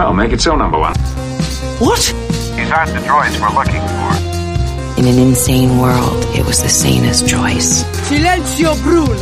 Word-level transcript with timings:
Well, 0.00 0.14
make 0.14 0.32
it 0.32 0.40
so, 0.40 0.56
number 0.56 0.78
one. 0.78 0.94
What? 1.78 2.00
These 2.56 2.70
aren't 2.70 2.90
the 2.92 3.04
droids 3.04 3.38
we're 3.38 3.52
looking 3.52 3.82
for. 3.84 4.98
In 4.98 5.06
an 5.06 5.18
insane 5.18 5.78
world, 5.78 6.24
it 6.34 6.46
was 6.46 6.62
the 6.62 6.70
sanest 6.70 7.28
choice. 7.28 7.84
Silenzio 8.08 8.82
Bruno! 8.82 9.12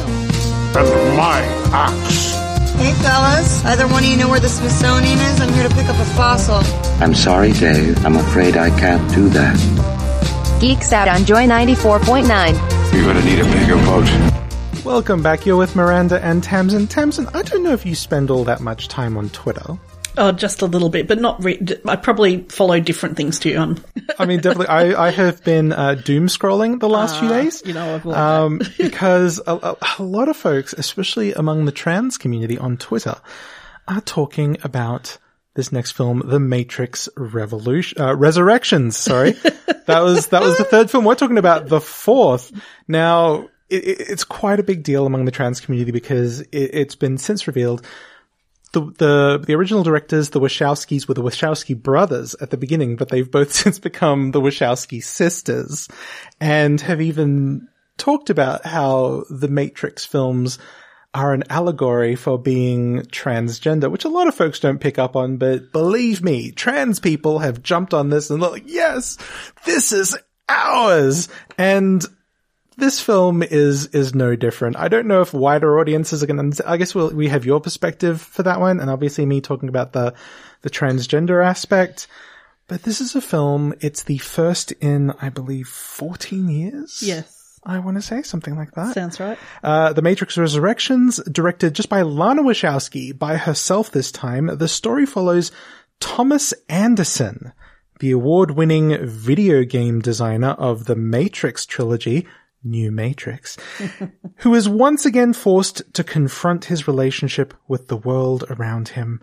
And 0.78 1.16
my 1.16 1.40
axe. 1.74 2.36
Hey, 2.76 2.92
fellas. 3.02 3.64
Either 3.64 3.88
one 3.88 4.04
of 4.04 4.08
you 4.08 4.16
know 4.16 4.28
where 4.28 4.38
the 4.38 4.48
Smithsonian 4.48 5.18
is? 5.18 5.40
I'm 5.40 5.52
here 5.52 5.68
to 5.68 5.74
pick 5.74 5.86
up 5.86 5.96
a 5.96 6.04
fossil. 6.14 6.60
I'm 7.02 7.12
sorry, 7.12 7.50
Dave. 7.54 8.06
I'm 8.06 8.14
afraid 8.14 8.56
I 8.56 8.70
can't 8.78 9.12
do 9.12 9.28
that. 9.30 9.58
Geeks 10.60 10.92
out 10.92 11.08
on 11.08 11.24
Joy 11.24 11.48
94.9. 11.48 12.94
You're 12.94 13.04
gonna 13.04 13.24
need 13.24 13.40
a 13.40 13.44
bigger 13.44 13.74
boat. 13.84 14.84
Welcome 14.84 15.24
back. 15.24 15.44
You're 15.44 15.56
with 15.56 15.74
Miranda 15.74 16.24
and 16.24 16.40
Tamsin. 16.40 16.86
Tamsin, 16.86 17.26
I 17.34 17.42
don't 17.42 17.64
know 17.64 17.72
if 17.72 17.84
you 17.84 17.96
spend 17.96 18.30
all 18.30 18.44
that 18.44 18.60
much 18.60 18.86
time 18.86 19.16
on 19.16 19.28
Twitter. 19.30 19.76
Oh, 20.18 20.32
just 20.32 20.62
a 20.62 20.66
little 20.66 20.88
bit, 20.88 21.06
but 21.06 21.20
not. 21.20 21.42
Re- 21.44 21.60
I 21.84 21.94
probably 21.94 22.42
follow 22.44 22.80
different 22.80 23.16
things 23.16 23.38
too. 23.38 23.56
On. 23.56 23.84
I 24.18 24.26
mean, 24.26 24.40
definitely. 24.40 24.66
I, 24.66 25.06
I 25.06 25.10
have 25.10 25.44
been 25.44 25.72
uh, 25.72 25.94
doom 25.94 26.26
scrolling 26.26 26.80
the 26.80 26.88
last 26.88 27.16
uh, 27.16 27.20
few 27.20 27.28
days. 27.28 27.62
You 27.64 27.74
know, 27.74 27.94
I've 27.94 28.06
um, 28.06 28.60
because 28.78 29.40
a, 29.46 29.54
a, 29.54 29.76
a, 29.98 30.02
lot 30.02 30.28
of 30.28 30.36
folks, 30.36 30.72
especially 30.72 31.34
among 31.34 31.66
the 31.66 31.72
trans 31.72 32.18
community 32.18 32.58
on 32.58 32.76
Twitter, 32.76 33.14
are 33.86 34.00
talking 34.00 34.56
about 34.64 35.18
this 35.54 35.70
next 35.70 35.92
film, 35.92 36.22
The 36.24 36.40
Matrix 36.40 37.08
Revolution, 37.16 38.00
uh, 38.00 38.14
Resurrections. 38.16 38.96
Sorry, 38.96 39.30
that 39.86 40.00
was 40.00 40.26
that 40.28 40.42
was 40.42 40.58
the 40.58 40.64
third 40.64 40.90
film. 40.90 41.04
We're 41.04 41.14
talking 41.14 41.38
about 41.38 41.68
the 41.68 41.80
fourth. 41.80 42.50
Now, 42.88 43.48
it, 43.68 43.84
it's 44.00 44.24
quite 44.24 44.58
a 44.58 44.64
big 44.64 44.82
deal 44.82 45.06
among 45.06 45.26
the 45.26 45.30
trans 45.30 45.60
community 45.60 45.92
because 45.92 46.40
it, 46.40 46.50
it's 46.52 46.94
been 46.96 47.18
since 47.18 47.46
revealed 47.46 47.86
the, 48.72 48.80
the 48.98 49.44
the 49.46 49.54
original 49.54 49.82
directors, 49.82 50.30
the 50.30 50.40
Wachowskis, 50.40 51.08
were 51.08 51.14
the 51.14 51.22
Wachowski 51.22 51.80
brothers 51.80 52.34
at 52.40 52.50
the 52.50 52.56
beginning, 52.56 52.96
but 52.96 53.08
they've 53.08 53.30
both 53.30 53.52
since 53.52 53.78
become 53.78 54.32
the 54.32 54.40
Wachowski 54.40 55.02
sisters, 55.02 55.88
and 56.40 56.80
have 56.80 57.00
even 57.00 57.68
talked 57.96 58.30
about 58.30 58.64
how 58.64 59.24
the 59.30 59.48
Matrix 59.48 60.04
films 60.04 60.58
are 61.14 61.32
an 61.32 61.44
allegory 61.48 62.14
for 62.14 62.38
being 62.38 63.00
transgender, 63.06 63.90
which 63.90 64.04
a 64.04 64.10
lot 64.10 64.28
of 64.28 64.34
folks 64.34 64.60
don't 64.60 64.78
pick 64.78 64.98
up 64.98 65.16
on, 65.16 65.36
but 65.38 65.72
believe 65.72 66.22
me, 66.22 66.52
trans 66.52 67.00
people 67.00 67.38
have 67.38 67.62
jumped 67.62 67.94
on 67.94 68.10
this 68.10 68.30
and 68.30 68.42
they're 68.42 68.50
like, 68.50 68.64
yes, 68.66 69.16
this 69.64 69.90
is 69.90 70.16
ours. 70.48 71.28
And 71.56 72.04
this 72.78 73.00
film 73.00 73.42
is 73.42 73.86
is 73.88 74.14
no 74.14 74.36
different. 74.36 74.76
I 74.76 74.88
don't 74.88 75.06
know 75.06 75.20
if 75.20 75.34
wider 75.34 75.78
audiences 75.78 76.22
are 76.22 76.26
going 76.26 76.52
to. 76.52 76.70
I 76.70 76.76
guess 76.76 76.94
we'll, 76.94 77.10
we 77.10 77.28
have 77.28 77.44
your 77.44 77.60
perspective 77.60 78.22
for 78.22 78.44
that 78.44 78.60
one, 78.60 78.80
and 78.80 78.88
obviously 78.88 79.26
me 79.26 79.40
talking 79.40 79.68
about 79.68 79.92
the 79.92 80.14
the 80.62 80.70
transgender 80.70 81.44
aspect. 81.44 82.06
But 82.68 82.82
this 82.82 83.00
is 83.00 83.14
a 83.16 83.20
film. 83.20 83.74
It's 83.80 84.04
the 84.04 84.18
first 84.18 84.72
in, 84.72 85.12
I 85.20 85.28
believe, 85.28 85.68
fourteen 85.68 86.48
years. 86.48 87.02
Yes. 87.02 87.34
I 87.64 87.80
want 87.80 87.96
to 87.96 88.02
say 88.02 88.22
something 88.22 88.56
like 88.56 88.72
that. 88.72 88.94
Sounds 88.94 89.18
right. 89.18 89.36
Uh, 89.62 89.92
the 89.92 90.00
Matrix 90.00 90.38
Resurrections, 90.38 91.20
directed 91.30 91.74
just 91.74 91.88
by 91.88 92.02
Lana 92.02 92.42
Wachowski, 92.42 93.18
by 93.18 93.36
herself 93.36 93.90
this 93.90 94.12
time. 94.12 94.46
The 94.46 94.68
story 94.68 95.04
follows 95.04 95.50
Thomas 95.98 96.54
Anderson, 96.68 97.52
the 97.98 98.12
award-winning 98.12 99.04
video 99.04 99.64
game 99.64 100.00
designer 100.00 100.50
of 100.50 100.84
the 100.84 100.96
Matrix 100.96 101.66
trilogy, 101.66 102.26
new 102.62 102.90
Matrix, 102.90 103.56
who 104.38 104.54
is 104.54 104.68
once 104.68 105.06
again 105.06 105.32
forced 105.32 105.82
to 105.94 106.04
confront 106.04 106.66
his 106.66 106.88
relationship 106.88 107.54
with 107.66 107.88
the 107.88 107.96
world 107.96 108.44
around 108.50 108.88
him 108.88 109.20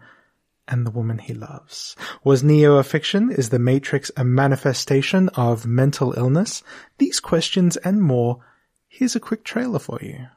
and 0.67 0.85
the 0.85 0.91
woman 0.91 1.19
he 1.19 1.33
loves. 1.33 1.95
Was 2.23 2.43
Neo 2.43 2.77
a 2.77 2.83
fiction? 2.83 3.31
Is 3.31 3.49
the 3.49 3.59
Matrix 3.59 4.11
a 4.17 4.23
manifestation 4.23 5.29
of 5.29 5.65
mental 5.65 6.13
illness? 6.17 6.63
These 6.97 7.19
questions 7.19 7.77
and 7.77 8.01
more. 8.01 8.39
Here's 8.87 9.15
a 9.15 9.19
quick 9.19 9.43
trailer 9.43 9.79
for 9.79 9.99
you. 10.01 10.27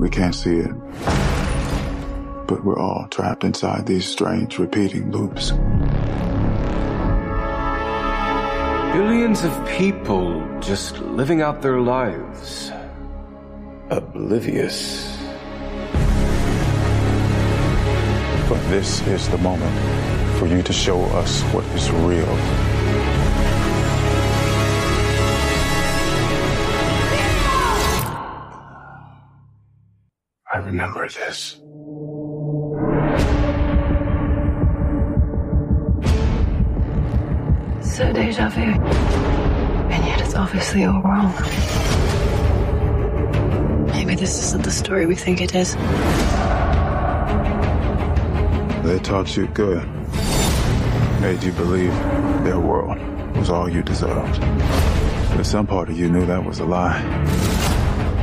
We 0.00 0.08
can't 0.08 0.34
see 0.34 0.56
it, 0.56 0.72
but 2.46 2.64
we're 2.64 2.78
all 2.78 3.06
trapped 3.10 3.44
inside 3.44 3.86
these 3.86 4.06
strange 4.06 4.58
repeating 4.58 5.12
loops. 5.12 5.52
Billions 8.92 9.44
of 9.44 9.68
people 9.68 10.42
just 10.58 10.98
living 10.98 11.42
out 11.42 11.62
their 11.62 11.80
lives. 11.80 12.72
Oblivious. 13.88 15.16
But 18.48 18.58
this 18.68 19.00
is 19.06 19.28
the 19.28 19.38
moment 19.38 19.72
for 20.40 20.48
you 20.48 20.60
to 20.64 20.72
show 20.72 21.00
us 21.22 21.40
what 21.52 21.64
is 21.66 21.88
real. 21.92 22.26
I 30.52 30.58
remember 30.58 31.08
this. 31.08 31.59
So 38.00 38.10
deja 38.14 38.48
vu. 38.48 38.62
And 38.62 40.06
yet 40.06 40.22
it's 40.22 40.34
obviously 40.34 40.84
all 40.86 41.02
wrong. 41.02 41.34
Maybe 43.88 44.14
this 44.14 44.42
isn't 44.42 44.64
the 44.64 44.70
story 44.70 45.04
we 45.04 45.14
think 45.14 45.42
it 45.42 45.54
is. 45.54 45.74
They 48.86 48.98
taught 49.00 49.36
you 49.36 49.48
good. 49.48 49.86
Made 51.20 51.42
you 51.42 51.52
believe 51.52 51.92
their 52.42 52.58
world 52.58 52.98
was 53.36 53.50
all 53.50 53.68
you 53.68 53.82
deserved. 53.82 54.40
But 55.36 55.44
some 55.44 55.66
part 55.66 55.90
of 55.90 55.98
you 55.98 56.08
knew 56.08 56.24
that 56.24 56.42
was 56.42 56.58
a 56.60 56.64
lie. 56.64 57.02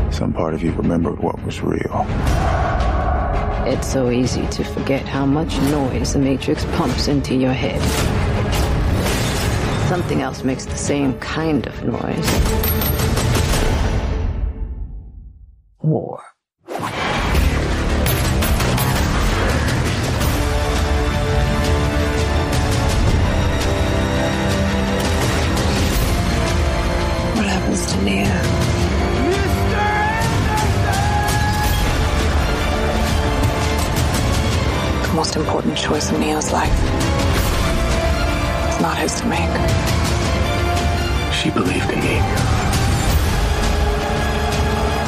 Some 0.09 0.33
part 0.33 0.55
of 0.55 0.63
you 0.63 0.71
remembered 0.71 1.19
what 1.19 1.39
was 1.43 1.61
real. 1.61 2.03
It's 3.67 3.87
so 3.87 4.09
easy 4.09 4.47
to 4.47 4.63
forget 4.63 5.05
how 5.07 5.27
much 5.27 5.55
noise 5.69 6.13
the 6.13 6.19
Matrix 6.19 6.65
pumps 6.65 7.07
into 7.07 7.35
your 7.35 7.53
head. 7.53 8.16
Something 9.87 10.21
else 10.21 10.43
makes 10.43 10.65
the 10.65 10.75
same 10.75 11.17
kind 11.19 11.65
of 11.65 11.81
noise. 11.81 12.29
War. 15.81 16.21
What 27.33 27.45
happens 27.45 27.85
to 27.85 28.03
Neo? 28.03 28.25
The 35.03 35.13
most 35.13 35.37
important 35.37 35.77
choice 35.77 36.11
in 36.11 36.19
Neo's 36.19 36.51
life 36.51 37.06
not 38.81 38.97
his 38.97 39.19
to 39.19 39.25
make. 39.25 39.39
She 41.33 41.49
believed 41.49 41.89
in 41.89 41.99
me. 41.99 42.17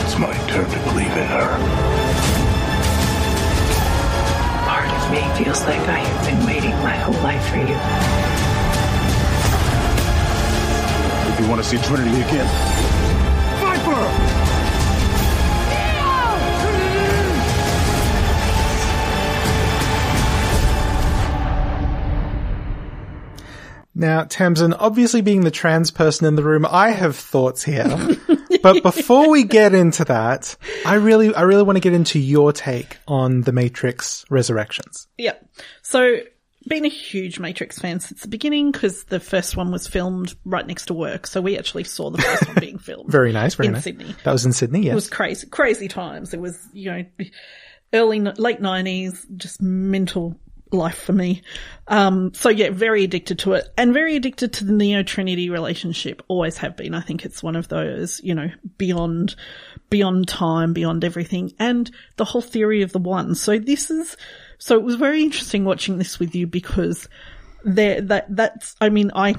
It's 0.04 0.18
my 0.18 0.33
turn 0.48 0.69
to 0.69 0.80
believe 0.89 1.12
in 1.12 1.27
her. 1.27 1.50
Part 4.66 4.89
of 4.92 5.12
me 5.12 5.44
feels 5.44 5.62
like 5.63 5.81
I 5.88 6.00
have 6.00 6.25
been 6.25 6.45
waiting 6.45 6.71
my 6.81 6.95
whole 6.95 7.21
life 7.21 7.45
for 7.50 7.57
you. 7.57 7.77
If 11.33 11.39
you 11.39 11.48
want 11.48 11.62
to 11.62 11.68
see 11.68 11.77
Trinity 11.77 12.21
again, 12.21 12.48
fight 13.60 13.80
for 13.81 13.94
her! 13.94 14.38
Now, 23.99 24.23
Tamsin, 24.23 24.71
obviously 24.73 25.19
being 25.19 25.41
the 25.41 25.51
trans 25.51 25.91
person 25.91 26.25
in 26.25 26.35
the 26.35 26.43
room, 26.43 26.65
I 26.65 26.91
have 26.91 27.17
thoughts 27.17 27.65
here. 27.65 28.17
but 28.63 28.81
before 28.81 29.29
we 29.29 29.43
get 29.43 29.73
into 29.73 30.05
that, 30.05 30.55
I 30.85 30.95
really, 30.95 31.35
I 31.35 31.41
really 31.41 31.63
want 31.63 31.75
to 31.75 31.81
get 31.81 31.91
into 31.91 32.17
your 32.17 32.53
take 32.53 32.97
on 33.09 33.41
the 33.41 33.51
Matrix 33.51 34.23
Resurrections. 34.29 35.09
Yeah. 35.17 35.33
So, 35.81 36.19
been 36.65 36.85
a 36.85 36.89
huge 36.89 37.39
Matrix 37.39 37.77
fan 37.77 37.99
since 37.99 38.21
the 38.21 38.29
beginning 38.29 38.71
because 38.71 39.03
the 39.03 39.19
first 39.19 39.57
one 39.57 39.69
was 39.69 39.85
filmed 39.85 40.33
right 40.45 40.65
next 40.65 40.85
to 40.85 40.93
work. 40.93 41.27
So 41.27 41.41
we 41.41 41.57
actually 41.57 41.83
saw 41.83 42.09
the 42.09 42.21
first 42.21 42.47
one 42.47 42.57
being 42.57 42.77
filmed. 42.79 43.11
Very 43.11 43.33
nice, 43.33 43.55
very 43.55 43.67
in 43.67 43.73
nice. 43.73 43.83
Sydney. 43.83 44.15
That 44.23 44.31
was 44.31 44.45
in 44.45 44.53
Sydney, 44.53 44.83
yes. 44.83 44.93
It 44.93 44.95
was 44.95 45.09
crazy, 45.09 45.47
crazy 45.47 45.89
times. 45.89 46.33
It 46.33 46.39
was, 46.39 46.57
you 46.71 46.91
know, 46.91 47.05
early, 47.93 48.21
late 48.21 48.61
nineties, 48.61 49.25
just 49.35 49.61
mental 49.61 50.37
life 50.71 50.98
for 50.98 51.13
me. 51.13 51.42
Um, 51.88 52.33
so 52.33 52.50
yeah, 52.50 52.69
very 52.69 53.04
addicted 53.04 53.39
to 53.39 53.54
it 53.54 53.68
and 53.77 53.94
very 53.94 54.16
addicted 54.16 54.54
to 54.54 54.66
the 54.66 54.74
Neo 54.74 55.04
Trinity 55.04 55.50
relationship. 55.50 56.21
Always 56.27 56.57
have 56.57 56.77
been. 56.77 56.94
I 56.94 57.01
think 57.01 57.25
it's 57.25 57.42
one 57.42 57.56
of 57.56 57.68
those, 57.68 58.21
you 58.24 58.36
know, 58.36 58.50
beyond, 58.77 59.36
beyond 59.89 60.27
time, 60.27 60.74
beyond 60.74 61.04
everything 61.04 61.54
and 61.60 61.89
the 62.18 62.25
whole 62.25 62.42
theory 62.42 62.81
of 62.81 62.92
the 62.92 63.00
one. 63.00 63.36
So 63.36 63.57
this 63.57 63.89
is, 63.89 64.16
so 64.57 64.75
it 64.75 64.83
was 64.83 64.95
very 64.95 65.24
interesting 65.24 65.66
watching 65.66 65.98
this 65.98 66.19
with 66.19 66.36
you 66.36 66.45
because 66.48 67.07
there, 67.63 68.01
that, 68.01 68.27
that's, 68.36 68.75
I 68.80 68.89
mean, 68.89 69.12
I, 69.16 69.36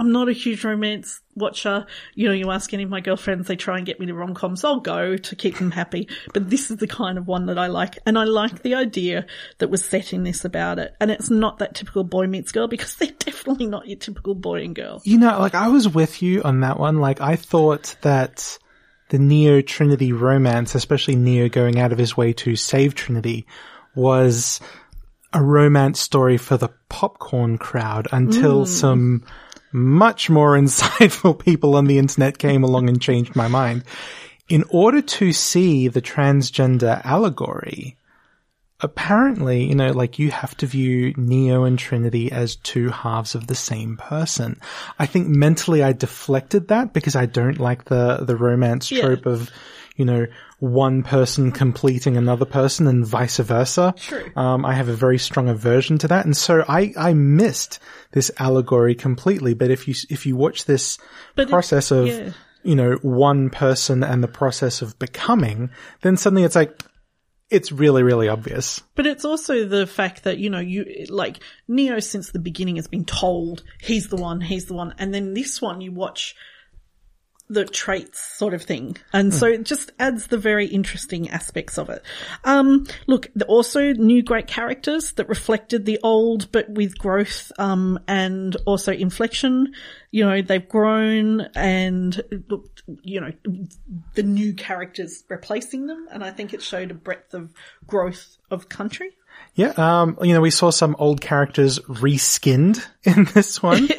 I'm 0.00 0.12
not 0.12 0.28
a 0.28 0.32
huge 0.32 0.64
romance 0.64 1.20
watcher. 1.36 1.86
You 2.14 2.28
know, 2.28 2.34
you 2.34 2.50
ask 2.50 2.72
any 2.74 2.82
of 2.82 2.90
my 2.90 3.00
girlfriends, 3.00 3.46
they 3.46 3.56
try 3.56 3.76
and 3.76 3.86
get 3.86 4.00
me 4.00 4.06
to 4.06 4.14
rom-coms. 4.14 4.64
I'll 4.64 4.80
go 4.80 5.16
to 5.16 5.36
keep 5.36 5.58
them 5.58 5.70
happy. 5.70 6.08
But 6.34 6.50
this 6.50 6.70
is 6.70 6.78
the 6.78 6.86
kind 6.86 7.18
of 7.18 7.26
one 7.28 7.46
that 7.46 7.58
I 7.58 7.66
like. 7.68 7.98
And 8.06 8.18
I 8.18 8.24
like 8.24 8.62
the 8.62 8.74
idea 8.74 9.26
that 9.58 9.70
was 9.70 9.84
setting 9.84 10.22
this 10.24 10.44
about 10.44 10.78
it. 10.78 10.94
And 11.00 11.10
it's 11.10 11.30
not 11.30 11.58
that 11.58 11.74
typical 11.74 12.02
boy 12.02 12.26
meets 12.26 12.50
girl 12.50 12.66
because 12.66 12.94
they're 12.96 13.10
definitely 13.18 13.66
not 13.66 13.86
your 13.86 13.98
typical 13.98 14.34
boy 14.34 14.62
and 14.62 14.74
girl. 14.74 15.02
You 15.04 15.18
know, 15.18 15.38
like 15.38 15.54
I 15.54 15.68
was 15.68 15.88
with 15.88 16.22
you 16.22 16.42
on 16.42 16.60
that 16.60 16.78
one. 16.80 16.98
Like 16.98 17.20
I 17.20 17.36
thought 17.36 17.94
that 18.02 18.58
the 19.10 19.18
Neo 19.18 19.60
Trinity 19.60 20.12
romance, 20.12 20.74
especially 20.74 21.16
Neo 21.16 21.48
going 21.48 21.78
out 21.78 21.92
of 21.92 21.98
his 21.98 22.16
way 22.16 22.32
to 22.34 22.56
save 22.56 22.94
Trinity, 22.94 23.46
was 23.94 24.60
a 25.32 25.42
romance 25.42 26.00
story 26.00 26.36
for 26.36 26.56
the 26.56 26.70
popcorn 26.88 27.56
crowd 27.58 28.08
until 28.12 28.64
Mm. 28.64 28.68
some 28.68 29.22
much 29.72 30.30
more 30.30 30.56
insightful 30.58 31.38
people 31.38 31.76
on 31.76 31.86
the 31.86 31.98
internet 31.98 32.38
came 32.38 32.62
along 32.64 32.88
and 32.88 33.00
changed 33.00 33.36
my 33.36 33.48
mind. 33.48 33.84
In 34.48 34.64
order 34.70 35.00
to 35.00 35.32
see 35.32 35.86
the 35.88 36.02
transgender 36.02 37.04
allegory, 37.04 37.96
apparently, 38.80 39.64
you 39.64 39.74
know, 39.74 39.92
like 39.92 40.18
you 40.18 40.30
have 40.30 40.56
to 40.56 40.66
view 40.66 41.12
Neo 41.16 41.64
and 41.64 41.78
Trinity 41.78 42.32
as 42.32 42.56
two 42.56 42.88
halves 42.88 43.34
of 43.34 43.46
the 43.46 43.54
same 43.54 43.96
person. 43.96 44.58
I 44.98 45.06
think 45.06 45.28
mentally 45.28 45.82
I 45.82 45.92
deflected 45.92 46.68
that 46.68 46.92
because 46.92 47.14
I 47.14 47.26
don't 47.26 47.58
like 47.60 47.84
the, 47.84 48.18
the 48.22 48.36
romance 48.36 48.90
Yeah. 48.90 49.02
trope 49.02 49.26
of, 49.26 49.50
you 49.96 50.04
know, 50.04 50.26
one 50.60 51.02
person 51.02 51.50
completing 51.50 52.16
another 52.16 52.44
person 52.44 52.86
and 52.86 53.04
vice 53.04 53.38
versa. 53.38 53.94
True. 53.96 54.30
Um, 54.36 54.64
I 54.64 54.74
have 54.74 54.88
a 54.88 54.94
very 54.94 55.18
strong 55.18 55.48
aversion 55.48 55.98
to 55.98 56.08
that. 56.08 56.24
And 56.26 56.36
so 56.36 56.64
I, 56.68 56.92
I 56.96 57.14
missed 57.14 57.80
this 58.12 58.30
allegory 58.38 58.94
completely. 58.94 59.54
But 59.54 59.70
if 59.70 59.88
you, 59.88 59.94
if 60.10 60.26
you 60.26 60.36
watch 60.36 60.66
this 60.66 60.98
But 61.34 61.48
it- 61.48 61.50
process 61.50 61.90
of, 61.90 62.06
yeah. 62.06 62.32
you 62.62 62.76
know, 62.76 62.98
one 63.02 63.50
person 63.50 64.04
and 64.04 64.22
the 64.22 64.28
process 64.28 64.82
of 64.82 64.98
becoming, 64.98 65.70
then 66.02 66.16
suddenly 66.16 66.44
it's 66.44 66.56
like, 66.56 66.78
it's 67.48 67.72
really, 67.72 68.04
really 68.04 68.28
obvious. 68.28 68.80
But 68.94 69.06
it's 69.06 69.24
also 69.24 69.66
the 69.66 69.86
fact 69.86 70.22
that, 70.22 70.38
you 70.38 70.50
know, 70.50 70.60
you, 70.60 71.06
like, 71.08 71.40
Neo 71.66 71.98
since 71.98 72.30
the 72.30 72.38
beginning 72.38 72.76
has 72.76 72.86
been 72.86 73.04
told 73.04 73.64
he's 73.80 74.08
the 74.08 74.16
one, 74.16 74.40
he's 74.40 74.66
the 74.66 74.74
one. 74.74 74.94
And 74.98 75.12
then 75.12 75.34
this 75.34 75.60
one 75.60 75.80
you 75.80 75.90
watch 75.90 76.36
the 77.50 77.64
traits 77.64 78.20
sort 78.36 78.54
of 78.54 78.62
thing. 78.62 78.96
And 79.12 79.34
so 79.34 79.46
it 79.46 79.64
just 79.64 79.90
adds 79.98 80.28
the 80.28 80.38
very 80.38 80.66
interesting 80.66 81.28
aspects 81.30 81.78
of 81.78 81.90
it. 81.90 82.02
Um, 82.44 82.86
look, 83.08 83.28
also 83.48 83.92
new 83.92 84.22
great 84.22 84.46
characters 84.46 85.12
that 85.14 85.28
reflected 85.28 85.84
the 85.84 85.98
old, 86.04 86.52
but 86.52 86.70
with 86.70 86.96
growth, 86.96 87.50
um, 87.58 87.98
and 88.06 88.56
also 88.66 88.92
inflection. 88.92 89.74
You 90.12 90.26
know, 90.26 90.42
they've 90.42 90.66
grown 90.66 91.40
and, 91.56 92.22
look, 92.48 92.68
you 93.02 93.20
know, 93.20 93.32
the 94.14 94.22
new 94.22 94.54
characters 94.54 95.24
replacing 95.28 95.88
them. 95.88 96.06
And 96.12 96.22
I 96.22 96.30
think 96.30 96.54
it 96.54 96.62
showed 96.62 96.92
a 96.92 96.94
breadth 96.94 97.34
of 97.34 97.52
growth 97.84 98.38
of 98.52 98.68
country. 98.68 99.10
Yeah. 99.56 99.72
Um, 99.76 100.18
you 100.22 100.34
know, 100.34 100.40
we 100.40 100.50
saw 100.50 100.70
some 100.70 100.94
old 101.00 101.20
characters 101.20 101.80
reskinned 101.80 102.86
in 103.02 103.24
this 103.34 103.60
one. 103.60 103.88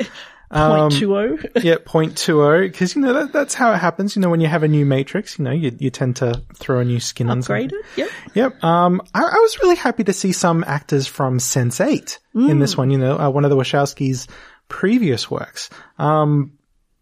Um, 0.53 0.89
Point 0.89 0.93
two 0.99 1.17
oh. 1.17 1.37
yeah, 1.63 1.77
point 1.83 2.17
two 2.17 2.43
oh, 2.43 2.59
because 2.59 2.93
you 2.93 3.01
know 3.01 3.13
that, 3.13 3.31
that's 3.31 3.53
how 3.53 3.71
it 3.71 3.77
happens. 3.77 4.17
You 4.17 4.21
know, 4.21 4.29
when 4.29 4.41
you 4.41 4.47
have 4.47 4.63
a 4.63 4.67
new 4.67 4.85
Matrix, 4.85 5.39
you 5.39 5.45
know, 5.45 5.51
you 5.51 5.75
you 5.79 5.89
tend 5.89 6.17
to 6.17 6.43
throw 6.55 6.79
a 6.79 6.83
new 6.83 6.99
skin 6.99 7.29
on 7.29 7.41
something. 7.41 7.69
Upgraded. 7.69 7.81
Yep. 7.95 8.09
Yep. 8.33 8.63
Um, 8.63 9.01
I, 9.13 9.21
I 9.21 9.39
was 9.39 9.59
really 9.61 9.77
happy 9.77 10.03
to 10.03 10.11
see 10.11 10.33
some 10.33 10.65
actors 10.67 11.07
from 11.07 11.37
Sense8 11.37 12.17
in 12.35 12.59
this 12.59 12.75
one. 12.75 12.91
You 12.91 12.97
know, 12.97 13.17
uh, 13.17 13.29
one 13.29 13.45
of 13.45 13.49
the 13.49 13.55
Wachowskis' 13.55 14.27
previous 14.67 15.31
works. 15.31 15.69
Um, 15.97 16.57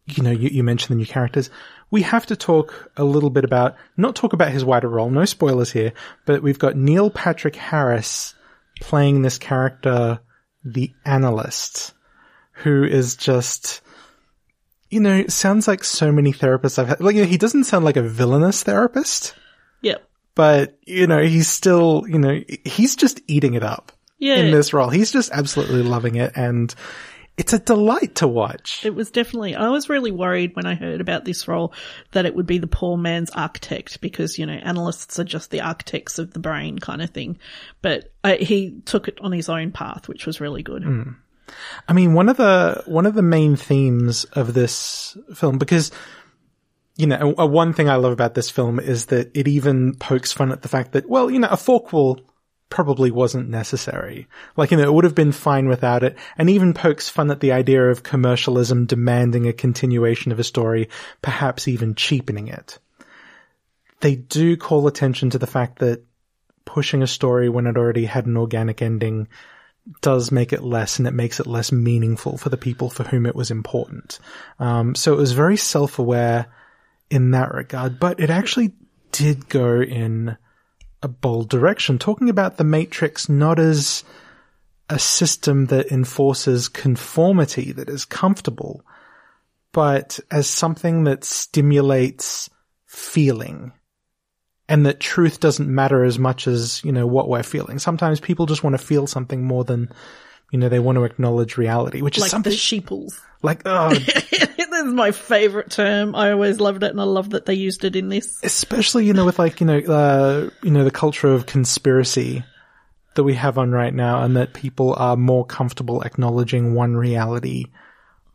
you 0.06 0.22
know, 0.22 0.32
you, 0.32 0.50
you 0.50 0.64
mentioned 0.64 0.92
the 0.92 1.00
new 1.00 1.08
characters. 1.08 1.50
We 1.90 2.04
have 2.04 2.28
to 2.28 2.36
talk 2.36 2.92
a 2.98 3.04
little 3.04 3.32
bit 3.32 3.46
about, 3.46 3.78
not 3.98 4.16
talk 4.16 4.34
about 4.34 4.52
his 4.52 4.64
wider 4.64 4.88
role. 4.88 5.10
No 5.10 5.26
spoilers 5.26 5.72
here, 5.72 5.94
but 6.28 6.44
we've 6.44 6.60
got 6.60 6.76
Neil 6.78 7.10
Patrick 7.10 7.56
Harris 7.56 8.36
playing 8.80 9.24
this 9.24 9.40
character, 9.40 10.20
the 10.64 10.94
analyst, 11.04 11.94
who 12.64 12.84
is 12.84 13.16
just, 13.16 13.82
you 14.90 15.00
know, 15.00 15.26
sounds 15.28 15.68
like 15.68 15.84
so 15.84 16.12
many 16.12 16.34
therapists 16.34 16.80
I've 16.80 16.88
had. 16.88 17.00
Like, 17.02 17.16
you 17.16 17.22
know, 17.24 17.28
he 17.28 17.38
doesn't 17.38 17.66
sound 17.66 17.86
like 17.86 17.98
a 17.98 18.02
villainous 18.02 18.64
therapist 18.64 19.34
Yep. 19.82 20.04
but 20.36 20.78
you 20.86 21.08
know 21.08 21.22
he's 21.24 21.48
still 21.48 22.04
you 22.08 22.20
know 22.20 22.42
he's 22.66 22.96
just 22.98 23.22
eating 23.28 23.54
it 23.54 23.64
up 23.64 23.92
Yeah. 24.18 24.36
in 24.36 24.52
this 24.52 24.74
role 24.74 24.90
he's 24.90 25.12
just 25.12 25.32
absolutely 25.32 25.84
loving 25.84 26.16
it 26.16 26.34
and 26.36 26.74
it's 27.38 27.54
a 27.54 27.60
delight 27.60 28.16
to 28.16 28.28
watch 28.28 28.86
It 28.86 28.94
was 28.94 29.10
definitely, 29.12 29.56
I 29.56 29.70
was 29.70 29.88
really 29.88 30.12
worried 30.12 30.58
when 30.58 30.66
I 30.66 30.76
heard 30.76 31.00
about 31.00 31.24
this 31.24 31.48
role 31.48 31.72
that 32.12 32.26
it 32.26 32.36
would 32.36 32.46
be 32.46 32.58
the 32.58 32.68
poor 32.68 32.98
man's 32.98 33.30
architect 33.30 34.02
because, 34.02 34.38
you 34.38 34.46
know, 34.46 34.52
analysts 34.62 35.18
are 35.20 35.24
just 35.24 35.50
the 35.50 35.62
architects 35.62 36.20
of 36.20 36.34
the 36.34 36.40
brain 36.42 36.80
kind 36.80 37.02
of 37.02 37.12
thing. 37.12 37.40
But 37.82 38.12
uh, 38.26 38.36
he 38.42 38.82
took 38.84 39.08
it 39.08 39.18
on 39.22 39.32
his 39.32 39.48
own 39.48 39.72
path, 39.72 40.10
which 40.10 40.26
was 40.26 40.42
really 40.42 40.64
good. 40.64 40.84
I 41.88 41.94
mean 41.94 42.14
one 42.14 42.30
of 42.30 42.38
the 42.38 42.84
one 42.86 43.06
of 43.06 43.14
the 43.14 43.22
main 43.22 43.56
themes 43.56 44.26
of 44.34 44.54
this 44.54 45.18
film 45.34 45.58
because 45.58 45.92
you 46.96 47.08
know 47.08 47.34
one 47.38 47.74
thing 47.74 47.90
i 47.90 47.96
love 47.96 48.14
about 48.14 48.36
this 48.36 48.50
film 48.50 48.80
is 48.80 49.08
that 49.08 49.30
it 49.34 49.48
even 49.48 49.96
pokes 49.96 50.32
fun 50.32 50.52
at 50.52 50.62
the 50.62 50.70
fact 50.70 50.92
that 50.92 51.10
well 51.10 51.30
you 51.30 51.40
know 51.40 51.48
a 51.50 51.56
forquel 51.56 52.20
probably 52.70 53.12
wasn't 53.12 53.50
necessary. 53.50 54.28
Like, 54.56 54.72
you 54.72 54.78
know, 54.78 54.84
it 54.84 54.94
would 54.94 55.04
have 55.04 55.16
been 55.16 55.32
fine 55.32 55.68
without 55.68 56.04
it, 56.04 56.18
and 56.38 56.50
even 56.50 56.74
pokes 56.74 57.10
fun 57.10 57.32
at 57.32 57.40
the 57.40 57.52
idea 57.52 57.90
of 57.90 58.04
commercialism 58.04 58.86
demanding 58.86 59.48
a 59.48 59.54
continuation 59.54 60.32
of 60.32 60.40
a 60.40 60.44
story, 60.44 60.90
perhaps 61.22 61.68
even 61.68 61.96
cheapening 61.96 62.48
it. 62.48 62.80
They 64.02 64.16
do 64.16 64.56
call 64.56 64.88
attention 64.88 65.32
to 65.32 65.40
the 65.40 65.48
fact 65.48 65.80
that 65.80 66.06
pushing 66.66 67.02
a 67.02 67.08
story 67.08 67.50
when 67.50 67.68
it 67.68 67.78
already 67.78 68.06
had 68.06 68.28
an 68.28 68.38
organic 68.38 68.82
ending 68.82 69.28
does 70.02 70.32
make 70.32 70.54
it 70.54 70.64
less 70.64 71.00
and 71.00 71.08
it 71.08 71.14
makes 71.14 71.40
it 71.40 71.48
less 71.48 71.72
meaningful 71.72 72.38
for 72.38 72.50
the 72.50 72.58
people 72.58 72.90
for 72.90 73.04
whom 73.04 73.26
it 73.26 73.36
was 73.36 73.52
important. 73.52 74.20
Um, 74.60 74.96
so 74.96 75.14
it 75.14 75.18
was 75.18 75.32
very 75.32 75.58
self-aware 75.58 76.48
in 77.10 77.32
that 77.32 77.54
regard, 77.54 78.00
but 78.00 78.20
it 78.20 78.30
actually 78.30 78.74
did 79.12 79.50
go 79.50 79.82
in 79.82 80.38
a 81.02 81.08
bold 81.08 81.50
direction, 81.50 81.98
talking 81.98 82.30
about 82.30 82.58
the 82.58 82.64
Matrix 82.64 83.30
not 83.30 83.60
as 83.60 84.04
a 84.90 85.00
system 85.00 85.68
that 85.68 85.92
enforces 85.92 86.68
conformity 86.68 87.72
that 87.72 87.90
is 87.90 88.06
comfortable, 88.06 88.84
but 89.72 90.20
as 90.32 90.48
something 90.48 91.04
that 91.06 91.24
stimulates 91.24 92.50
feeling 92.86 93.72
and 94.70 94.86
that 94.86 95.00
truth 95.00 95.40
doesn't 95.40 95.68
matter 95.68 96.04
as 96.04 96.20
much 96.20 96.48
as, 96.48 96.82
you 96.86 96.92
know, 96.92 97.08
what 97.08 97.28
we're 97.28 97.44
feeling. 97.44 97.80
Sometimes 97.80 98.20
people 98.20 98.46
just 98.46 98.64
want 98.64 98.76
to 98.76 98.86
feel 98.86 99.08
something 99.08 99.44
more 99.44 99.64
than, 99.64 99.92
you 100.52 100.60
know, 100.60 100.70
they 100.70 100.78
want 100.80 100.96
to 100.98 101.04
acknowledge 101.04 101.58
reality, 101.58 102.02
which 102.02 102.18
is 102.18 102.22
Like 102.22 102.32
something 102.32 102.52
the 102.52 102.58
sheeples. 102.58 103.20
like, 103.42 103.64
oh, 103.66 103.94
That's 104.00 104.94
my 104.94 105.12
favorite 105.12 105.72
term. 105.72 106.16
I 106.16 106.32
always 106.32 106.60
loved 106.60 106.84
it 106.84 106.92
and 106.92 107.02
I 107.02 107.06
love 107.06 107.32
that 107.32 107.46
they 107.48 107.56
used 107.56 107.84
it 107.84 107.96
in 107.98 108.08
this. 108.08 108.40
especially 108.44 109.06
you 109.06 109.14
know 109.14 109.26
with 109.26 109.38
like 109.40 109.60
you 109.60 109.66
know 109.68 109.80
uh 109.80 110.50
you 110.64 110.72
know 110.72 110.86
the 110.86 110.92
culture 110.92 111.28
of 111.28 111.46
conspiracy 111.48 112.46
that 113.16 113.24
we 113.24 113.34
have 113.34 113.58
on 113.58 113.72
right 113.72 113.94
now 113.94 114.22
and 114.22 114.38
that 114.38 114.54
people 114.54 114.94
are 114.98 115.18
more 115.18 115.46
comfortable 115.46 116.02
acknowledging 116.04 116.76
one 116.76 116.96
reality 116.96 117.66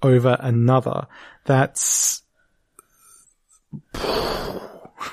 over 0.02 0.36
another 0.40 1.06
that's 1.46 2.22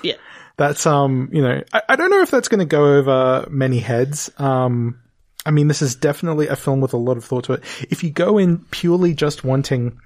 Yeah. 0.03 0.15
That's 0.61 0.85
um 0.85 1.29
you 1.33 1.41
know 1.41 1.61
I, 1.73 1.81
I 1.89 1.95
don't 1.95 2.11
know 2.11 2.21
if 2.21 2.29
that's 2.29 2.47
going 2.47 2.59
to 2.59 2.65
go 2.65 2.97
over 2.97 3.47
many 3.49 3.79
heads 3.79 4.29
um 4.37 5.01
I 5.45 5.51
mean, 5.51 5.67
this 5.67 5.81
is 5.81 5.95
definitely 5.95 6.47
a 6.47 6.55
film 6.55 6.81
with 6.81 6.93
a 6.93 6.97
lot 6.97 7.17
of 7.17 7.25
thought 7.25 7.45
to 7.45 7.53
it. 7.53 7.63
If 7.89 8.03
you 8.03 8.11
go 8.11 8.37
in 8.37 8.59
purely 8.69 9.13
just 9.13 9.43
wanting 9.43 9.97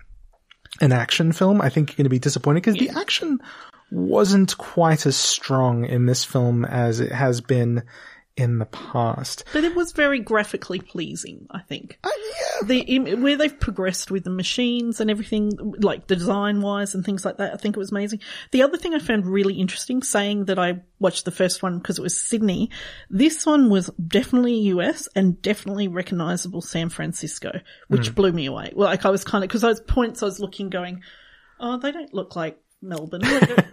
an 0.80 0.92
action 0.92 1.32
film, 1.34 1.62
I 1.62 1.70
think 1.70 1.90
you're 1.90 1.98
going 1.98 2.06
to 2.06 2.10
be 2.10 2.20
disappointed 2.20 2.64
because 2.64 2.80
the 2.80 2.98
action 2.98 3.40
wasn't 3.92 4.58
quite 4.58 5.06
as 5.06 5.16
strong 5.16 5.86
in 5.86 6.06
this 6.06 6.24
film 6.24 6.66
as 6.66 7.00
it 7.00 7.12
has 7.12 7.42
been 7.42 7.84
in 8.38 8.60
the 8.60 8.65
past. 8.65 9.46
But 9.54 9.63
it 9.63 9.75
was 9.75 9.94
very 9.94 10.20
graphically 10.20 10.80
pleasing, 10.80 11.48
I 11.51 11.62
think. 11.62 11.98
Uh, 12.04 12.10
yeah. 12.32 12.68
The, 12.68 13.15
where 13.15 13.38
they've 13.38 13.60
progressed 13.60 14.12
with 14.12 14.25
the 14.25 14.30
machines 14.30 15.00
and 15.00 15.10
everything, 15.10 15.51
like 15.80 16.08
the 16.08 16.18
design 16.18 16.62
wise 16.62 16.96
and 16.96 17.06
things 17.06 17.24
like 17.24 17.38
that, 17.38 17.54
I 17.54 17.58
think 17.58 17.77
it 17.77 17.80
was 17.80 17.92
amazing. 17.92 18.20
The 18.51 18.63
other 18.63 18.77
thing 18.77 18.94
I 18.94 19.00
found 19.00 19.25
really 19.25 19.56
interesting, 19.56 20.04
saying 20.04 20.46
that 20.46 20.60
I 20.60 20.82
watched 21.00 21.24
the 21.24 21.32
first 21.32 21.63
one 21.63 21.77
because 21.77 21.98
it 21.98 22.01
was 22.01 22.20
Sydney, 22.20 22.72
this 23.10 23.46
one 23.46 23.70
was 23.70 23.89
definitely 24.06 24.56
US 24.70 25.08
and 25.15 25.42
definitely 25.42 25.88
recognizable 25.88 26.62
San 26.62 26.89
Francisco, 26.89 27.62
which 27.88 28.12
mm. 28.12 28.15
blew 28.15 28.34
me 28.34 28.48
away. 28.48 28.74
Well, 28.75 28.89
like 28.89 29.06
I 29.06 29.12
was 29.12 29.24
kind 29.24 29.46
of, 29.46 29.48
because 29.48 29.62
those 29.62 29.82
points 29.82 30.22
I 30.22 30.25
was 30.25 30.42
looking 30.42 30.70
going, 30.70 31.04
oh, 31.62 31.77
they 31.77 31.94
don't 31.94 32.13
look 32.13 32.36
like 32.36 32.60
Melbourne. 32.88 33.22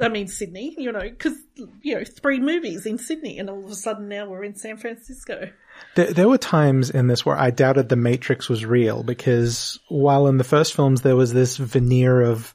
I 0.01 0.09
mean 0.09 0.29
Sydney, 0.29 0.75
you 0.79 0.93
know, 0.93 1.01
because 1.01 1.37
you 1.83 1.95
know 1.95 2.05
three 2.05 2.41
movies 2.41 2.87
in 2.87 2.99
Sydney, 2.99 3.39
and 3.39 3.49
all 3.49 3.65
of 3.65 3.71
a 3.71 3.75
sudden 3.75 4.09
now 4.09 4.27
we're 4.27 4.45
in 4.45 4.57
San 4.57 4.77
Francisco. 4.77 5.51
There, 5.95 6.13
there, 6.13 6.29
were 6.29 6.39
times 6.39 6.91
in 6.91 7.07
this 7.07 7.25
where 7.25 7.37
I 7.37 7.51
doubted 7.51 7.89
the 7.89 7.97
Matrix 7.97 8.49
was 8.49 8.65
real 8.65 9.03
because 9.03 9.79
while 9.89 10.27
in 10.27 10.37
the 10.39 10.45
first 10.45 10.75
films 10.75 11.03
there 11.03 11.17
was 11.17 11.33
this 11.33 11.57
veneer 11.57 12.21
of 12.21 12.55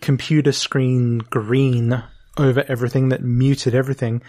computer 0.00 0.52
screen 0.52 1.18
green 1.18 2.02
over 2.36 2.64
everything 2.68 3.10
that 3.10 3.22
muted 3.22 3.74
everything, 3.74 4.22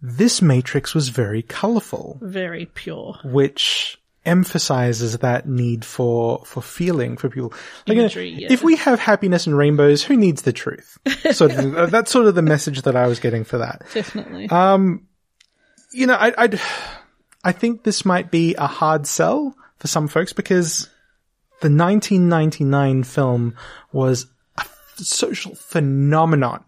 this 0.00 0.42
Matrix 0.42 0.94
was 0.94 1.08
very 1.08 1.42
colorful, 1.42 2.18
very 2.20 2.66
pure, 2.66 3.18
which 3.24 3.98
emphasizes 4.24 5.18
that 5.18 5.48
need 5.48 5.84
for 5.84 6.44
for 6.44 6.62
feeling 6.62 7.16
for 7.16 7.28
people. 7.28 7.52
Like, 7.86 7.98
Imagery, 7.98 8.28
you 8.28 8.34
know, 8.34 8.40
yeah. 8.42 8.52
If 8.52 8.62
we 8.62 8.76
have 8.76 9.00
happiness 9.00 9.46
and 9.46 9.56
rainbows, 9.56 10.02
who 10.02 10.16
needs 10.16 10.42
the 10.42 10.52
truth? 10.52 10.98
Of, 11.24 11.76
uh, 11.76 11.86
that's 11.86 12.10
sort 12.10 12.26
of 12.26 12.34
the 12.34 12.42
message 12.42 12.82
that 12.82 12.94
I 12.94 13.06
was 13.06 13.18
getting 13.18 13.42
for 13.42 13.58
that. 13.58 13.82
Definitely. 13.92 14.48
Um, 14.48 15.08
you 15.92 16.06
know, 16.06 16.14
I, 16.14 16.32
I'd, 16.36 16.60
I 17.42 17.52
think 17.52 17.82
this 17.82 18.04
might 18.04 18.30
be 18.30 18.54
a 18.54 18.66
hard 18.66 19.06
sell 19.06 19.56
for 19.78 19.88
some 19.88 20.08
folks 20.08 20.32
because 20.32 20.88
the 21.60 21.68
1999 21.68 23.02
film 23.04 23.54
was 23.92 24.26
a 24.58 24.64
social 24.96 25.54
phenomenon. 25.54 26.64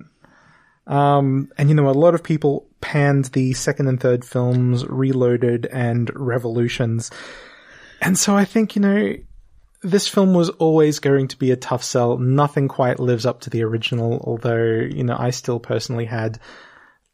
Um, 0.86 1.52
and 1.56 1.68
you 1.68 1.74
know, 1.74 1.88
a 1.88 1.92
lot 1.92 2.14
of 2.14 2.22
people 2.22 2.68
panned 2.84 3.24
the 3.32 3.54
second 3.54 3.88
and 3.88 3.98
third 3.98 4.26
films, 4.26 4.84
Reloaded 4.86 5.64
and 5.64 6.10
Revolutions. 6.14 7.10
And 8.02 8.18
so 8.18 8.36
I 8.36 8.44
think, 8.44 8.76
you 8.76 8.82
know, 8.82 9.14
this 9.82 10.06
film 10.06 10.34
was 10.34 10.50
always 10.50 10.98
going 10.98 11.28
to 11.28 11.38
be 11.38 11.50
a 11.50 11.56
tough 11.56 11.82
sell. 11.82 12.18
Nothing 12.18 12.68
quite 12.68 13.00
lives 13.00 13.24
up 13.24 13.40
to 13.40 13.50
the 13.50 13.62
original, 13.62 14.20
although, 14.24 14.86
you 14.90 15.02
know, 15.02 15.16
I 15.18 15.30
still 15.30 15.58
personally 15.58 16.04
had 16.04 16.38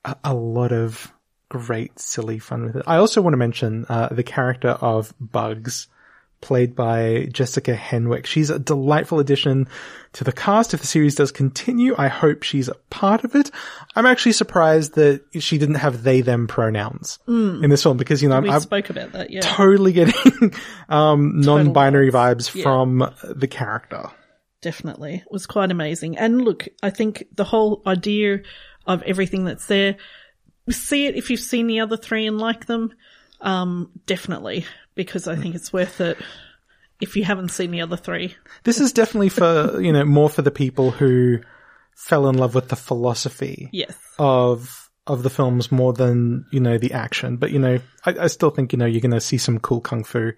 a, 0.05 0.17
a 0.25 0.35
lot 0.35 0.73
of 0.73 1.13
great, 1.49 1.97
silly 2.01 2.41
fun 2.41 2.65
with 2.65 2.77
it. 2.77 2.83
I 2.89 2.97
also 2.97 3.23
want 3.23 3.35
to 3.35 3.39
mention, 3.39 3.87
uh, 3.89 4.09
the 4.09 4.25
character 4.25 4.71
of 4.71 5.15
Bugs 5.21 5.87
played 6.41 6.75
by 6.75 7.29
Jessica 7.33 7.75
Henwick. 7.75 8.27
She's 8.27 8.51
a 8.51 8.59
delightful 8.59 9.21
addition 9.21 9.69
to 10.15 10.25
the 10.25 10.33
cast. 10.33 10.75
If 10.75 10.81
the 10.81 10.87
series 10.87 11.15
does 11.15 11.33
continue, 11.33 11.95
I 11.97 12.09
hope 12.09 12.43
she's 12.43 12.69
a 12.69 12.75
part 12.91 13.25
of 13.25 13.35
it. 13.35 13.51
I'm 13.95 14.07
actually 14.07 14.33
surprised 14.33 14.95
that 14.95 15.23
she 15.39 15.59
didn't 15.59 15.77
have 15.77 16.03
they 16.03 16.21
them 16.21 16.47
pronouns 16.47 17.19
mm. 17.29 17.63
in 17.63 17.71
this 17.71 17.83
film 17.83 17.97
because 17.97 18.23
you 18.23 18.29
know 18.29 18.41
we 18.41 18.51
I'm, 18.51 18.61
spoke 18.61 18.91
about 18.91 19.13
that. 19.13 19.31
Yeah, 19.31 19.41
totally 19.41 19.93
getting 19.93 20.55
um, 20.89 21.41
non-binary 21.41 22.11
vibes 22.11 22.55
yeah. 22.55 22.63
from 22.63 23.11
the 23.23 23.49
character. 23.49 24.11
Definitely, 24.63 25.17
it 25.17 25.31
was 25.31 25.47
quite 25.47 25.71
amazing. 25.71 26.19
And 26.19 26.43
look, 26.43 26.69
I 26.83 26.91
think 26.91 27.25
the 27.35 27.45
whole 27.45 27.83
idea 27.87 28.43
of 28.87 29.03
everything 29.03 29.45
that's 29.45 29.67
there. 29.67 29.97
See 30.69 31.07
it 31.07 31.17
if 31.17 31.31
you've 31.31 31.41
seen 31.41 31.67
the 31.67 31.81
other 31.81 31.97
three 31.97 32.27
and 32.27 32.39
like 32.39 32.67
them. 32.67 32.93
Um, 33.41 33.91
definitely 34.05 34.67
because 35.01 35.27
I 35.27 35.35
think 35.35 35.55
it's 35.55 35.73
worth 35.73 36.03
it 36.03 36.19
if 37.01 37.17
you 37.17 37.25
haven't 37.25 37.49
seen 37.49 37.71
the 37.71 37.81
other 37.81 37.97
three. 37.97 38.37
This 38.65 38.81
is 38.81 38.93
definitely 38.93 39.31
for, 39.31 39.81
you 39.81 39.93
know, 39.93 40.05
more 40.05 40.29
for 40.29 40.43
the 40.43 40.51
people 40.51 40.91
who 40.91 41.39
fell 41.97 42.29
in 42.29 42.37
love 42.37 42.55
with 42.55 42.69
the 42.69 42.77
philosophy 42.77 43.71
yes. 43.73 43.97
of 44.19 44.91
of 45.07 45.23
the 45.23 45.31
films 45.31 45.73
more 45.73 45.95
than, 45.95 46.45
you 46.53 46.61
know, 46.61 46.77
the 46.77 46.93
action. 46.93 47.39
But, 47.39 47.51
you 47.51 47.59
know, 47.59 47.79
I, 48.05 48.15
I 48.21 48.27
still 48.27 48.51
think, 48.51 48.73
you 48.73 48.79
know, 48.79 48.85
you're 48.85 49.01
going 49.01 49.11
to 49.13 49.21
see 49.21 49.39
some 49.39 49.59
cool 49.59 49.81
kung 49.81 50.05
fu 50.05 50.33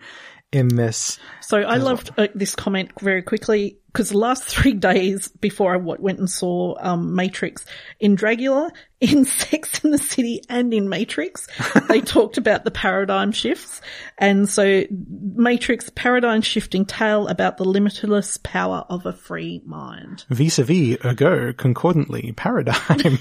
in 0.52 0.68
this. 0.68 1.18
So 1.40 1.59
I 1.59 1.76
loved 1.76 2.11
well. 2.16 2.26
uh, 2.26 2.32
this 2.35 2.54
comment 2.54 2.90
very 3.00 3.23
quickly 3.23 3.78
because 3.87 4.11
the 4.11 4.18
last 4.18 4.44
three 4.49 4.75
days 4.75 5.28
before 5.28 5.73
I 5.75 5.76
went 5.78 6.18
and 6.18 6.30
saw 6.30 6.76
um, 6.78 7.14
Matrix 7.14 7.64
in 7.99 8.16
Dragula, 8.16 8.71
in 9.00 9.25
Sex 9.25 9.82
in 9.82 9.90
the 9.90 9.99
City, 9.99 10.42
and 10.49 10.73
in 10.73 10.88
Matrix, 10.88 11.49
they 11.88 12.00
talked 12.02 12.37
about 12.37 12.64
the 12.64 12.71
paradigm 12.71 13.32
shifts, 13.32 13.80
and 14.18 14.49
so 14.49 14.85
Matrix 14.90 15.90
paradigm 15.90 16.42
shifting 16.42 16.85
tale 16.85 17.26
about 17.28 17.56
the 17.56 17.64
limitless 17.64 18.38
power 18.42 18.85
of 18.88 19.06
a 19.06 19.12
free 19.12 19.62
mind. 19.64 20.25
Vis-a-vis, 20.28 20.99
ergo, 21.04 21.52
concordantly, 21.52 22.32
paradigm. 22.37 23.18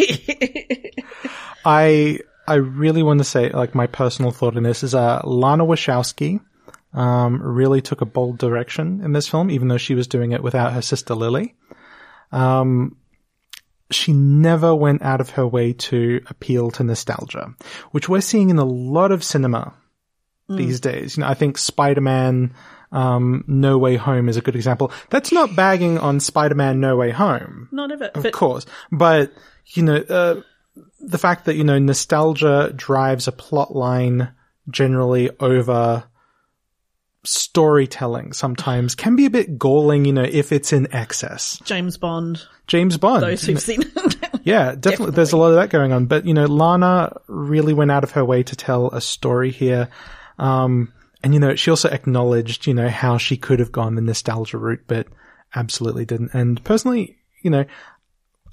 I 1.66 2.20
I 2.48 2.56
really 2.56 3.04
want 3.04 3.20
to 3.20 3.24
say, 3.24 3.50
like, 3.50 3.76
my 3.76 3.88
personal 3.88 4.32
thought 4.32 4.58
in 4.58 4.64
this 4.64 4.84
is, 4.84 4.94
uh, 4.94 5.22
Lana 5.24 5.64
Wachowski 5.64 6.42
um, 6.94 7.42
really 7.42 7.82
took 7.82 8.02
a 8.02 8.06
bold 8.06 8.38
direction 8.38 9.02
in 9.04 9.14
this 9.14 9.28
film, 9.28 9.50
even 9.50 9.68
though 9.68 9.78
she 9.78 9.96
was 9.96 10.08
doing 10.08 10.32
it 10.32 10.44
without 10.44 10.74
her 10.74 10.82
sister 10.82 11.16
Lily. 11.16 11.56
Um, 12.32 12.98
she 13.90 14.14
never 14.14 14.74
went 14.74 15.02
out 15.02 15.22
of 15.22 15.32
her 15.32 15.46
way 15.46 15.74
to 15.74 16.22
appeal 16.28 16.72
to 16.72 16.84
nostalgia, 16.84 17.54
which 17.92 18.08
we're 18.08 18.22
seeing 18.22 18.50
in 18.50 18.58
a 18.58 18.66
lot 18.66 19.12
of 19.12 19.24
cinema 19.24 19.74
mm. 20.50 20.58
these 20.58 20.80
days. 20.80 21.18
You 21.18 21.22
know, 21.22 21.30
I 21.30 21.34
think 21.34 21.58
Spider-Man, 21.58 22.54
um, 22.92 23.44
No 23.48 23.78
Way 23.78 23.98
Home 23.98 24.30
is 24.30 24.38
a 24.38 24.42
good 24.42 24.56
example. 24.56 24.92
That's 25.10 25.32
not 25.32 25.56
bagging 25.56 25.98
on 25.98 26.20
Spider-Man 26.20 26.80
No 26.80 26.96
Way 26.96 27.12
Home. 27.12 27.70
Of 27.78 28.02
it. 28.02 28.12
Of 28.16 28.24
but- 28.24 28.34
course. 28.34 28.66
But, 28.92 29.34
you 29.66 29.84
know, 29.84 29.98
uh, 29.98 30.42
the 31.02 31.18
fact 31.18 31.46
that, 31.46 31.56
you 31.56 31.66
know, 31.66 31.80
nostalgia 31.80 32.72
drives 32.74 33.28
a 33.28 33.34
plot 33.34 33.76
line 33.76 34.34
generally 34.70 35.30
over 35.40 36.06
storytelling 37.24 38.34
sometimes 38.34 38.96
can 38.96 39.16
be 39.16 39.26
a 39.26 39.30
bit 39.30 39.58
galling, 39.58 40.06
you 40.06 40.14
know, 40.14 40.24
if 40.24 40.52
it's 40.52 40.74
in 40.74 40.94
excess. 40.94 41.60
James 41.64 41.98
Bond. 41.98 42.44
James 42.68 42.98
Bond. 42.98 43.24
Those 43.24 43.44
who've 43.44 43.62
seen 43.62 43.82
it. 43.82 43.94
yeah, 44.44 44.76
definitely, 44.76 44.80
definitely. 44.80 45.16
There's 45.16 45.32
a 45.34 45.38
lot 45.38 45.50
of 45.50 45.56
that 45.56 45.70
going 45.70 45.92
on. 45.92 46.06
But, 46.06 46.26
you 46.26 46.34
know, 46.34 46.46
Lana 46.46 47.16
really 47.28 47.74
went 47.74 47.92
out 47.92 48.04
of 48.04 48.12
her 48.12 48.26
way 48.26 48.44
to 48.44 48.56
tell 48.56 48.88
a 48.90 49.02
story 49.02 49.52
here. 49.52 49.90
Um, 50.40 50.92
and, 51.24 51.34
you 51.34 51.40
know, 51.40 51.56
she 51.56 51.70
also 51.70 51.90
acknowledged, 51.90 52.66
you 52.66 52.74
know, 52.74 52.90
how 52.90 53.18
she 53.18 53.38
could 53.38 53.60
have 53.60 53.72
gone 53.72 53.96
the 53.96 54.02
nostalgia 54.02 54.58
route, 54.58 54.84
but 54.88 55.08
absolutely 55.56 56.06
didn't. 56.06 56.34
And 56.34 56.64
personally, 56.64 57.18
you 57.44 57.52
know, 57.52 57.66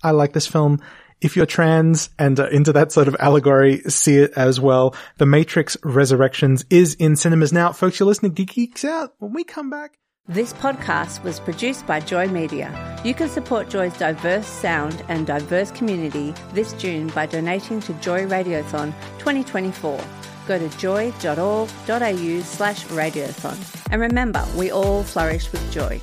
I 0.02 0.10
like 0.10 0.32
this 0.32 0.46
film 0.46 0.80
if 1.20 1.36
you're 1.36 1.46
trans 1.46 2.10
and 2.18 2.38
into 2.38 2.72
that 2.72 2.92
sort 2.92 3.08
of 3.08 3.16
allegory, 3.18 3.78
see 3.88 4.16
it 4.18 4.32
as 4.36 4.60
well. 4.60 4.94
The 5.16 5.26
Matrix 5.26 5.76
Resurrections 5.82 6.64
is 6.70 6.94
in 6.94 7.16
cinemas 7.16 7.52
now. 7.52 7.72
Folks, 7.72 7.98
you're 7.98 8.06
listening 8.06 8.34
to 8.34 8.44
Geeks 8.44 8.84
Out. 8.84 9.14
When 9.18 9.32
we 9.32 9.44
come 9.44 9.70
back. 9.70 9.98
This 10.30 10.52
podcast 10.52 11.22
was 11.22 11.40
produced 11.40 11.86
by 11.86 12.00
Joy 12.00 12.28
Media. 12.28 13.00
You 13.02 13.14
can 13.14 13.30
support 13.30 13.70
Joy's 13.70 13.96
diverse 13.96 14.46
sound 14.46 15.02
and 15.08 15.26
diverse 15.26 15.70
community 15.70 16.34
this 16.52 16.74
June 16.74 17.08
by 17.08 17.24
donating 17.24 17.80
to 17.80 17.94
Joy 17.94 18.26
Radiothon 18.26 18.92
2024. 19.18 19.98
Go 20.46 20.58
to 20.58 20.78
joy.org.au 20.78 22.40
slash 22.42 22.84
radiothon. 22.88 23.90
And 23.90 24.02
remember, 24.02 24.46
we 24.54 24.70
all 24.70 25.02
flourish 25.02 25.50
with 25.50 25.72
joy. 25.72 25.98